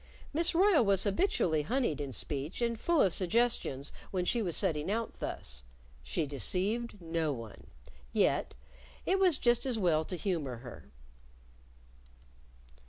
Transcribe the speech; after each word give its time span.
Miss 0.33 0.55
Royle 0.55 0.83
was 0.83 1.03
habitually 1.03 1.61
honeyed 1.61 2.01
in 2.01 2.11
speech 2.11 2.59
and 2.59 2.79
full 2.79 3.03
of 3.03 3.13
suggestions 3.13 3.93
when 4.09 4.25
she 4.25 4.41
was 4.41 4.57
setting 4.57 4.89
out 4.89 5.19
thus. 5.19 5.61
She 6.01 6.25
deceived 6.25 6.99
no 6.99 7.31
one. 7.31 7.67
Yet 8.11 8.55
it 9.05 9.19
was 9.19 9.37
just 9.37 9.63
as 9.63 9.77
well 9.77 10.03
to 10.05 10.17
humor 10.17 10.57
her. 10.65 10.89